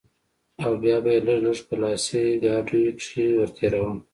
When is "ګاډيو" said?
2.43-2.95